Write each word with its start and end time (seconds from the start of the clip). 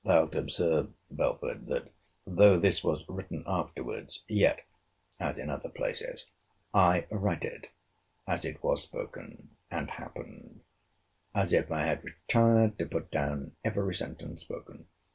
Thou'lt 0.03 0.33
observe, 0.33 0.91
Belford, 1.11 1.67
that 1.67 1.91
though 2.25 2.59
this 2.59 2.83
was 2.83 3.07
written 3.07 3.43
afterwards, 3.45 4.23
yet, 4.27 4.65
(as 5.19 5.37
in 5.37 5.51
other 5.51 5.69
places,) 5.69 6.25
I 6.73 7.05
write 7.11 7.43
it 7.43 7.67
as 8.25 8.43
it 8.43 8.63
was 8.63 8.81
spoken 8.81 9.57
and 9.69 9.91
happened, 9.91 10.61
as 11.35 11.53
if 11.53 11.71
I 11.71 11.83
had 11.85 12.03
retired 12.03 12.79
to 12.79 12.87
put 12.87 13.11
down 13.11 13.55
every 13.63 13.93
sentence 13.93 14.41
spoken. 14.41 14.87